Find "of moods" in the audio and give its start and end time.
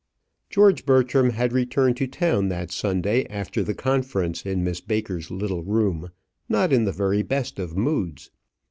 7.59-8.31